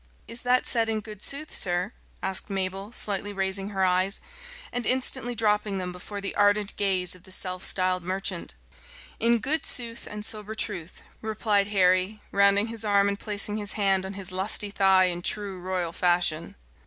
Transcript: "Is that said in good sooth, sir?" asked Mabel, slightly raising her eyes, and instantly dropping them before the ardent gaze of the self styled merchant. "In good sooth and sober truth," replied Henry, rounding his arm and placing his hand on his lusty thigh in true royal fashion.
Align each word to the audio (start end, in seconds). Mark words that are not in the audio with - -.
"Is 0.27 0.41
that 0.41 0.65
said 0.65 0.89
in 0.89 1.01
good 1.01 1.21
sooth, 1.21 1.51
sir?" 1.53 1.93
asked 2.23 2.49
Mabel, 2.49 2.91
slightly 2.91 3.31
raising 3.31 3.69
her 3.69 3.85
eyes, 3.85 4.19
and 4.73 4.87
instantly 4.87 5.35
dropping 5.35 5.77
them 5.77 5.91
before 5.91 6.19
the 6.19 6.33
ardent 6.35 6.75
gaze 6.75 7.13
of 7.13 7.21
the 7.21 7.31
self 7.31 7.63
styled 7.63 8.01
merchant. 8.01 8.55
"In 9.19 9.37
good 9.37 9.63
sooth 9.63 10.07
and 10.09 10.25
sober 10.25 10.55
truth," 10.55 11.03
replied 11.21 11.67
Henry, 11.67 12.19
rounding 12.31 12.65
his 12.69 12.83
arm 12.83 13.07
and 13.09 13.19
placing 13.19 13.57
his 13.57 13.73
hand 13.73 14.03
on 14.03 14.13
his 14.13 14.31
lusty 14.31 14.71
thigh 14.71 15.05
in 15.05 15.21
true 15.21 15.59
royal 15.59 15.93
fashion. 15.93 16.55